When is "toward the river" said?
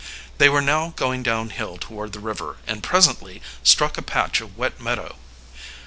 1.77-2.57